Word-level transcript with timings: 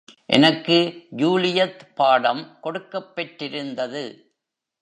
எனக்கு 0.25 1.07
ஜூலியத் 1.09 1.95
பாடம் 1.95 2.57
கொடுக்கப் 2.61 3.15
பெற்றிருந்தது. 3.15 4.35